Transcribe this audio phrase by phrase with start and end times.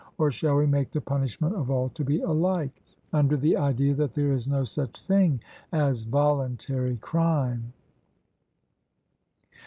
[0.17, 2.81] or shall we make the punishment of all to be alike,
[3.13, 5.39] under the idea that there is no such thing
[5.71, 7.71] as voluntary crime?